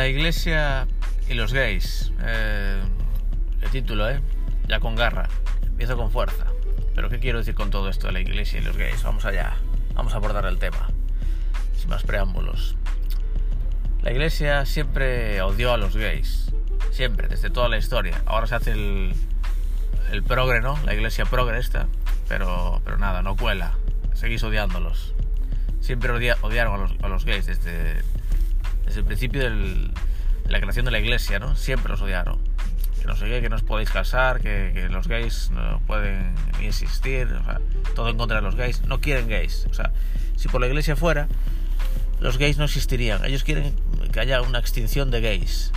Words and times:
La 0.00 0.08
iglesia 0.08 0.88
y 1.28 1.34
los 1.34 1.52
gays. 1.52 2.10
Eh, 2.22 2.80
el 3.60 3.70
título, 3.70 4.08
¿eh? 4.08 4.22
Ya 4.66 4.80
con 4.80 4.96
garra. 4.96 5.28
Empiezo 5.62 5.94
con 5.94 6.10
fuerza. 6.10 6.46
Pero 6.94 7.10
¿qué 7.10 7.18
quiero 7.18 7.36
decir 7.36 7.54
con 7.54 7.68
todo 7.68 7.90
esto 7.90 8.06
de 8.06 8.14
la 8.14 8.20
iglesia 8.20 8.60
y 8.60 8.62
los 8.62 8.78
gays? 8.78 9.02
Vamos 9.02 9.26
allá. 9.26 9.58
Vamos 9.92 10.14
a 10.14 10.16
abordar 10.16 10.46
el 10.46 10.58
tema. 10.58 10.88
Sin 11.76 11.90
más 11.90 12.02
preámbulos. 12.02 12.76
La 14.00 14.10
iglesia 14.10 14.64
siempre 14.64 15.42
odió 15.42 15.74
a 15.74 15.76
los 15.76 15.94
gays. 15.94 16.50
Siempre, 16.92 17.28
desde 17.28 17.50
toda 17.50 17.68
la 17.68 17.76
historia. 17.76 18.22
Ahora 18.24 18.46
se 18.46 18.54
hace 18.54 18.72
el, 18.72 19.12
el 20.12 20.22
progre, 20.22 20.62
¿no? 20.62 20.78
La 20.86 20.94
iglesia 20.94 21.26
progre 21.26 21.58
esta. 21.58 21.88
Pero, 22.26 22.80
pero 22.86 22.96
nada, 22.96 23.20
no 23.20 23.36
cuela. 23.36 23.74
Seguís 24.14 24.42
odiándolos. 24.44 25.12
Siempre 25.82 26.10
odiaron 26.40 26.74
a 26.74 26.78
los, 26.78 26.92
a 27.02 27.08
los 27.08 27.26
gays 27.26 27.44
desde, 27.44 28.00
desde 28.84 29.00
el 29.00 29.06
principio 29.06 29.42
de 29.42 29.90
la 30.46 30.60
creación 30.60 30.84
de 30.84 30.90
la 30.90 30.98
iglesia, 30.98 31.38
¿no? 31.38 31.56
Siempre 31.56 31.90
los 31.90 32.00
odiaron. 32.00 32.38
Que 33.00 33.06
no 33.06 33.16
sé 33.16 33.26
qué, 33.26 33.40
que 33.40 33.48
no 33.48 33.56
os 33.56 33.62
podéis 33.62 33.90
casar, 33.90 34.40
que, 34.40 34.88
los 34.90 35.08
gays 35.08 35.50
no 35.50 35.80
pueden 35.86 36.34
ni 36.58 36.66
existir, 36.66 37.26
o 37.26 37.44
sea, 37.44 37.60
todo 37.94 38.10
en 38.10 38.18
contra 38.18 38.38
de 38.38 38.42
los 38.42 38.56
gays. 38.56 38.82
No 38.82 39.00
quieren 39.00 39.28
gays. 39.28 39.66
O 39.70 39.74
sea, 39.74 39.92
si 40.36 40.48
por 40.48 40.60
la 40.60 40.66
iglesia 40.66 40.96
fuera, 40.96 41.28
los 42.20 42.36
gays 42.36 42.58
no 42.58 42.64
existirían. 42.64 43.24
Ellos 43.24 43.44
quieren 43.44 43.74
que 44.12 44.20
haya 44.20 44.42
una 44.42 44.58
extinción 44.58 45.10
de 45.10 45.20
gays. 45.20 45.72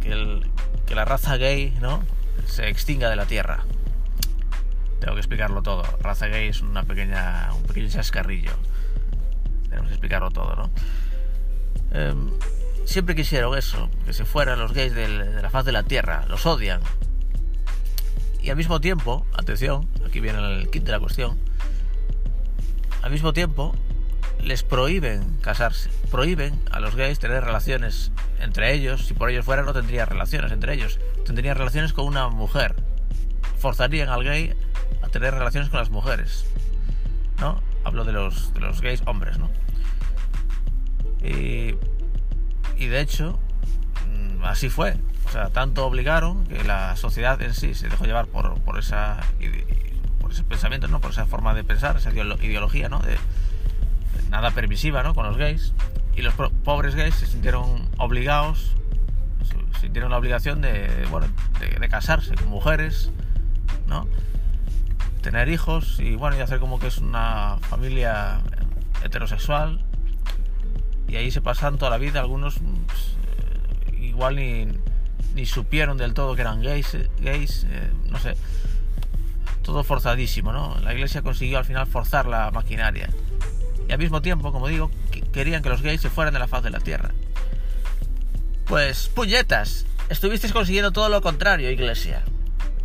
Que, 0.00 0.40
que 0.86 0.94
la 0.94 1.04
raza 1.04 1.36
gay, 1.36 1.74
¿no? 1.80 2.02
Se 2.46 2.68
extinga 2.68 3.08
de 3.08 3.16
la 3.16 3.26
tierra. 3.26 3.64
Tengo 5.00 5.14
que 5.14 5.20
explicarlo 5.20 5.62
todo. 5.62 5.82
Raza 6.00 6.26
gay 6.26 6.48
es 6.48 6.60
una 6.60 6.84
pequeña, 6.84 7.50
un 7.54 7.62
pequeño 7.64 7.88
chascarrillo. 7.88 8.52
Tenemos 9.64 9.88
que 9.88 9.94
explicarlo 9.94 10.30
todo, 10.30 10.54
¿no? 10.54 10.70
Em, 11.92 12.30
siempre 12.84 13.14
quisieron 13.14 13.56
eso, 13.56 13.90
que 14.06 14.12
se 14.12 14.24
fueran 14.24 14.58
los 14.58 14.72
gays 14.72 14.94
de 14.94 15.08
la 15.08 15.50
faz 15.50 15.64
de 15.64 15.72
la 15.72 15.82
tierra, 15.82 16.24
los 16.28 16.46
odian. 16.46 16.80
Y 18.40 18.50
al 18.50 18.56
mismo 18.56 18.80
tiempo, 18.80 19.26
atención, 19.34 19.88
aquí 20.04 20.20
viene 20.20 20.38
el 20.38 20.70
kit 20.70 20.84
de 20.84 20.92
la 20.92 21.00
cuestión, 21.00 21.38
al 23.02 23.10
mismo 23.10 23.32
tiempo 23.32 23.74
les 24.42 24.62
prohíben 24.62 25.38
casarse, 25.40 25.90
prohíben 26.10 26.58
a 26.70 26.80
los 26.80 26.96
gays 26.96 27.18
tener 27.18 27.44
relaciones 27.44 28.10
entre 28.40 28.72
ellos, 28.72 29.06
si 29.06 29.14
por 29.14 29.30
ellos 29.30 29.44
fuera 29.44 29.62
no 29.62 29.72
tendrían 29.72 30.08
relaciones 30.08 30.50
entre 30.50 30.74
ellos, 30.74 30.98
tendrían 31.24 31.56
relaciones 31.56 31.92
con 31.92 32.06
una 32.06 32.28
mujer, 32.28 32.74
forzarían 33.58 34.08
al 34.08 34.24
gay 34.24 34.54
a 35.02 35.08
tener 35.08 35.34
relaciones 35.34 35.68
con 35.68 35.78
las 35.78 35.90
mujeres, 35.90 36.46
¿no? 37.38 37.60
Hablo 37.84 38.04
de 38.04 38.12
los, 38.12 38.52
de 38.54 38.60
los 38.60 38.80
gays 38.80 39.02
hombres, 39.06 39.38
¿no? 39.38 39.50
Y, 41.22 41.74
de 42.86 43.00
hecho, 43.00 43.38
mm, 44.08 44.44
así 44.44 44.68
fue. 44.68 44.96
O 45.26 45.30
sea, 45.30 45.50
tanto 45.50 45.86
obligaron 45.86 46.44
que 46.46 46.62
la 46.64 46.96
sociedad 46.96 47.40
en 47.40 47.54
sí 47.54 47.74
se 47.74 47.88
dejó 47.88 48.04
llevar 48.04 48.26
por, 48.26 48.60
por, 48.62 48.78
esa, 48.78 49.20
por 50.20 50.32
ese 50.32 50.42
pensamiento, 50.44 50.88
¿no? 50.88 51.00
por 51.00 51.12
esa 51.12 51.26
forma 51.26 51.54
de 51.54 51.64
pensar, 51.64 51.96
esa 51.96 52.10
ideología 52.10 52.88
¿no? 52.88 52.98
de, 52.98 53.16
nada 54.30 54.50
permisiva 54.50 55.02
¿no? 55.02 55.14
con 55.14 55.26
los 55.26 55.36
gays. 55.36 55.72
Y 56.14 56.22
los 56.22 56.34
pobres 56.34 56.94
gays 56.94 57.14
se 57.14 57.26
sintieron 57.26 57.88
obligados, 57.96 58.74
sintieron 59.80 60.10
la 60.10 60.18
obligación 60.18 60.60
de, 60.60 61.06
bueno, 61.10 61.28
de, 61.60 61.88
casarse 61.88 62.34
con 62.34 62.48
mujeres, 62.48 63.10
¿no? 63.86 64.06
tener 65.22 65.48
hijos 65.48 66.00
y 66.00 66.16
bueno, 66.16 66.36
y 66.36 66.40
hacer 66.40 66.58
como 66.58 66.78
que 66.80 66.88
es 66.88 66.98
una 66.98 67.58
familia 67.68 68.40
heterosexual 69.04 69.84
y 71.12 71.16
ahí 71.16 71.30
se 71.30 71.42
pasan 71.42 71.76
toda 71.76 71.90
la 71.90 71.98
vida. 71.98 72.20
Algunos 72.20 72.54
pues, 72.86 73.16
eh, 73.92 74.04
igual 74.06 74.36
ni, 74.36 74.66
ni, 75.34 75.44
supieron 75.44 75.98
del 75.98 76.14
todo 76.14 76.34
que 76.34 76.40
eran 76.40 76.62
gays, 76.62 76.94
eh, 76.94 77.10
gays 77.20 77.66
eh, 77.68 77.90
no 78.08 78.18
sé. 78.18 78.34
Todo 79.62 79.84
forzadísimo, 79.84 80.52
¿no? 80.52 80.78
La 80.80 80.94
iglesia 80.94 81.20
consiguió 81.20 81.58
al 81.58 81.66
final 81.66 81.86
forzar 81.86 82.24
la 82.26 82.50
maquinaria. 82.50 83.10
Y 83.86 83.92
al 83.92 83.98
mismo 83.98 84.22
tiempo, 84.22 84.52
como 84.52 84.68
digo, 84.68 84.90
querían 85.32 85.62
que 85.62 85.68
los 85.68 85.82
gays 85.82 86.00
se 86.00 86.08
fueran 86.08 86.32
de 86.32 86.40
la 86.40 86.48
faz 86.48 86.62
de 86.62 86.70
la 86.70 86.80
tierra. 86.80 87.10
Pues, 88.64 89.10
puñetas, 89.14 89.84
estuvisteis 90.08 90.54
consiguiendo 90.54 90.92
todo 90.92 91.10
lo 91.10 91.20
contrario, 91.20 91.70
iglesia. 91.70 92.24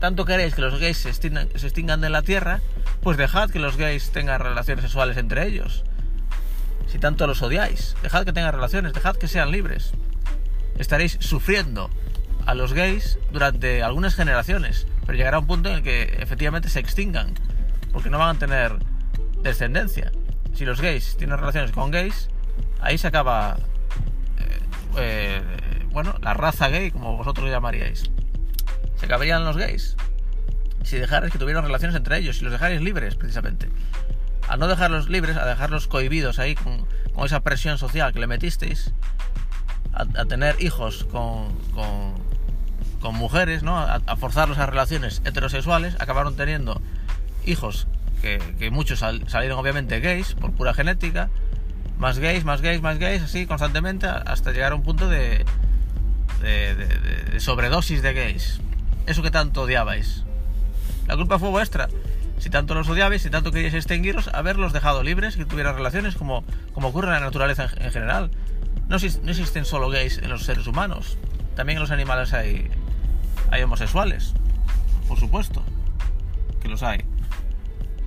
Tanto 0.00 0.24
queréis 0.24 0.56
que 0.56 0.62
los 0.62 0.80
gays 0.80 0.96
se 0.96 1.12
se 1.12 1.66
extingan 1.66 2.00
de 2.00 2.10
la 2.10 2.22
tierra, 2.22 2.60
pues 3.02 3.16
dejad 3.16 3.50
que 3.50 3.60
los 3.60 3.76
gays 3.76 4.10
tengan 4.10 4.40
relaciones 4.40 4.82
sexuales 4.82 5.16
entre 5.16 5.46
ellos 5.46 5.84
si 6.86 6.98
tanto 6.98 7.26
los 7.26 7.42
odiáis. 7.42 7.96
Dejad 8.02 8.24
que 8.24 8.32
tengan 8.32 8.52
relaciones, 8.52 8.92
dejad 8.92 9.16
que 9.16 9.28
sean 9.28 9.50
libres. 9.50 9.92
Estaréis 10.78 11.18
sufriendo 11.20 11.90
a 12.46 12.54
los 12.54 12.72
gays 12.72 13.18
durante 13.32 13.82
algunas 13.82 14.14
generaciones, 14.14 14.86
pero 15.04 15.18
llegará 15.18 15.38
un 15.38 15.46
punto 15.46 15.68
en 15.68 15.76
el 15.76 15.82
que 15.82 16.16
efectivamente 16.20 16.68
se 16.68 16.80
extingan, 16.80 17.34
porque 17.92 18.10
no 18.10 18.18
van 18.18 18.36
a 18.36 18.38
tener 18.38 18.76
descendencia. 19.42 20.12
Si 20.54 20.64
los 20.64 20.80
gays 20.80 21.16
tienen 21.16 21.38
relaciones 21.38 21.72
con 21.72 21.90
gays, 21.90 22.28
ahí 22.80 22.98
se 22.98 23.08
acaba, 23.08 23.56
eh, 24.38 24.60
eh, 24.96 25.42
bueno, 25.90 26.16
la 26.22 26.34
raza 26.34 26.68
gay, 26.68 26.90
como 26.90 27.16
vosotros 27.16 27.46
lo 27.46 27.50
llamaríais. 27.50 28.10
Se 28.96 29.06
acabarían 29.06 29.44
los 29.44 29.56
gays. 29.56 29.96
Si 30.84 30.98
dejarais 30.98 31.32
que 31.32 31.38
tuvieran 31.38 31.64
relaciones 31.64 31.96
entre 31.96 32.18
ellos, 32.18 32.38
si 32.38 32.44
los 32.44 32.52
dejarais 32.52 32.80
libres, 32.80 33.16
precisamente 33.16 33.68
a 34.48 34.56
no 34.56 34.68
dejarlos 34.68 35.08
libres, 35.08 35.36
a 35.36 35.46
dejarlos 35.46 35.86
cohibidos 35.86 36.38
ahí 36.38 36.54
con, 36.54 36.86
esa 37.24 37.40
presión 37.40 37.78
social 37.78 38.12
que 38.12 38.20
le 38.20 38.26
metisteis, 38.26 38.92
a, 39.92 40.04
tener 40.26 40.56
hijos 40.60 41.04
con, 41.04 41.56
con, 41.72 43.14
mujeres, 43.14 43.62
¿no? 43.62 43.78
A, 43.78 44.00
forzarlos 44.16 44.58
a 44.58 44.66
relaciones 44.66 45.22
heterosexuales, 45.24 45.94
acabaron 46.00 46.34
teniendo 46.34 46.82
hijos 47.44 47.86
que, 48.20 48.70
muchos 48.72 48.98
salieron 48.98 49.58
obviamente 49.58 50.00
gays 50.00 50.34
por 50.34 50.52
pura 50.52 50.74
genética, 50.74 51.30
más 51.98 52.18
gays, 52.18 52.44
más 52.44 52.60
gays, 52.62 52.82
más 52.82 52.98
gays, 52.98 53.22
así 53.22 53.46
constantemente 53.46 54.06
hasta 54.06 54.50
llegar 54.50 54.72
a 54.72 54.74
un 54.74 54.82
punto 54.82 55.08
de, 55.08 55.44
de 56.42 57.40
sobredosis 57.40 58.02
de 58.02 58.12
gays. 58.12 58.60
Eso 59.06 59.22
que 59.22 59.30
tanto 59.30 59.62
odiabais. 59.62 60.24
La 61.06 61.16
culpa 61.16 61.38
fue 61.38 61.50
vuestra 61.50 61.88
si 62.46 62.50
tanto 62.50 62.76
los 62.76 62.88
odiabais, 62.88 63.22
si 63.22 63.28
tanto 63.28 63.50
queríais 63.50 63.74
extinguiros, 63.74 64.28
haberlos 64.32 64.72
dejado 64.72 65.02
libres, 65.02 65.36
que 65.36 65.44
tuvieran 65.44 65.74
relaciones 65.74 66.14
como, 66.14 66.44
como 66.74 66.88
ocurre 66.90 67.08
en 67.08 67.14
la 67.14 67.18
naturaleza 67.18 67.68
en, 67.76 67.90
general. 67.90 68.30
No, 68.88 68.98
no, 68.98 69.30
existen 69.32 69.64
solo 69.64 69.88
gays 69.90 70.18
en 70.18 70.30
los 70.30 70.44
seres 70.44 70.68
humanos, 70.68 71.18
también 71.56 71.78
en 71.78 71.82
los 71.82 71.90
animales 71.90 72.32
hay, 72.32 72.70
hay 73.50 73.64
homosexuales, 73.64 74.32
por 75.08 75.18
supuesto, 75.18 75.64
que 76.62 76.68
los 76.68 76.84
hay. 76.84 77.04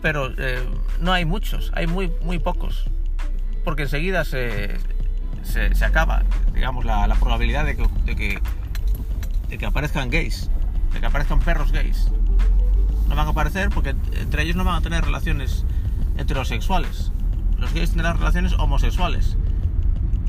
Pero 0.02 0.32
eh, 0.38 0.66
no 1.02 1.12
hay 1.12 1.26
muchos, 1.26 1.74
hay 1.76 1.88
muy, 1.88 2.10
muy 2.22 2.40
pocos, 2.40 2.86
porque 3.66 3.82
enseguida 3.82 4.24
se, 4.24 4.78
se, 5.44 5.84
acaba, 5.84 6.24
digamos, 6.54 6.86
la, 6.86 7.08
la 7.08 7.16
probabilidad 7.16 7.66
de 7.66 7.76
que, 7.76 7.86
de 8.06 8.16
que, 8.16 8.40
de 9.50 9.58
que 9.58 9.66
aparezcan 9.66 10.10
gays, 10.10 10.50
de 10.94 11.02
que 11.02 11.06
aparezcan 11.06 11.42
perros 11.42 11.74
gays 11.74 12.10
no 13.10 13.16
van 13.16 13.28
a 13.28 13.32
aparecer 13.32 13.70
porque 13.70 13.96
entre 14.14 14.44
ellos 14.44 14.56
no 14.56 14.64
van 14.64 14.76
a 14.76 14.82
tener 14.82 15.04
relaciones 15.04 15.66
heterosexuales. 16.18 17.12
Los 17.58 17.74
gays 17.74 17.90
tendrán 17.90 18.18
relaciones 18.18 18.54
homosexuales. 18.54 19.36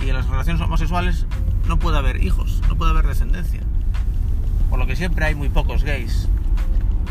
Y 0.01 0.09
en 0.09 0.15
las 0.15 0.27
relaciones 0.27 0.63
homosexuales 0.63 1.27
no 1.69 1.79
puede 1.79 1.99
haber 1.99 2.25
hijos, 2.25 2.63
no 2.69 2.77
puede 2.77 2.93
haber 2.93 3.07
descendencia. 3.07 3.61
Por 4.71 4.79
lo 4.79 4.87
que 4.87 4.97
siempre 4.97 5.27
hay 5.27 5.35
muy 5.35 5.51
pocos 5.51 5.85
gays 5.85 6.29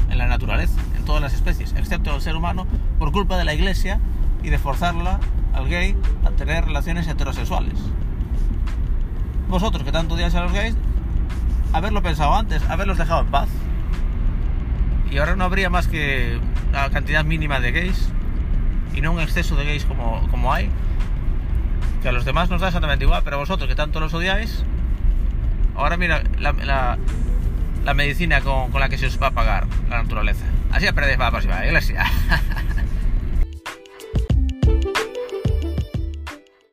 en 0.10 0.18
la 0.18 0.26
naturaleza, 0.26 0.80
en 0.98 1.06
todas 1.06 1.22
las 1.22 1.34
especies, 1.34 1.74
excepto 1.74 2.16
el 2.16 2.22
ser 2.22 2.36
humano, 2.36 2.66
por 2.98 3.12
culpa 3.12 3.38
de 3.38 3.46
la 3.46 3.54
iglesia 3.54 4.00
y 4.42 4.50
de 4.50 4.58
forzarla 4.58 5.20
al 5.54 5.70
gay 5.70 5.96
a 6.26 6.32
tener 6.32 6.66
relaciones 6.66 7.08
heterosexuales. 7.08 7.78
Vosotros 9.50 9.84
que 9.84 9.92
tanto 9.92 10.16
odiáis 10.16 10.34
a 10.34 10.42
los 10.42 10.52
gays, 10.52 10.76
haberlo 11.74 12.02
pensado 12.02 12.34
antes, 12.34 12.64
haberlos 12.70 12.98
dejado 12.98 13.22
en 13.22 13.28
paz 13.28 13.50
y 15.12 15.18
ahora 15.18 15.36
no 15.36 15.44
habría 15.44 15.70
más 15.70 15.88
que 15.88 16.40
la 16.72 16.90
cantidad 16.90 17.24
mínima 17.24 17.60
de 17.60 17.72
gays 17.72 18.10
y 18.94 19.02
no 19.02 19.12
un 19.12 19.20
exceso 19.20 19.56
de 19.56 19.66
gays 19.66 19.86
como, 19.86 20.28
como 20.30 20.54
hay, 20.54 20.70
que 22.02 22.10
a 22.10 22.12
los 22.12 22.26
demás 22.26 22.50
nos 22.50 22.62
da 22.62 22.68
exactamente 22.68 23.06
igual, 23.06 23.22
pero 23.24 23.38
a 23.38 23.40
vosotros 23.40 23.68
que 23.68 23.76
tanto 23.76 24.00
los 24.00 24.14
odiáis, 24.14 24.64
ahora 25.76 25.98
mira 25.98 26.24
la, 26.38 26.98
la, 27.84 27.94
medicina 27.94 28.42
con, 28.42 28.72
con, 28.72 28.82
la 28.82 28.90
que 28.90 28.98
se 28.98 29.08
os 29.08 29.22
va 29.22 29.28
a 29.28 29.32
pagar 29.32 29.68
la 29.90 30.02
naturaleza. 30.04 30.46
Así 30.72 30.88
aprendéis 30.88 31.18
para 31.18 31.28
la 31.28 31.32
próxima 31.32 31.66
iglesia. 31.66 32.06